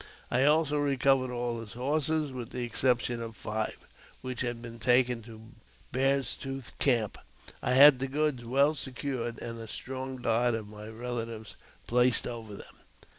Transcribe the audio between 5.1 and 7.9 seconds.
to Bear's Tooth's camp. I